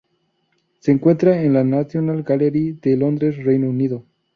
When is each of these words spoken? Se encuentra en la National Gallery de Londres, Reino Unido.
Se 0.79 0.91
encuentra 0.91 1.43
en 1.43 1.53
la 1.53 1.63
National 1.63 2.23
Gallery 2.23 2.71
de 2.81 2.97
Londres, 2.97 3.37
Reino 3.43 3.69
Unido. 3.69 4.03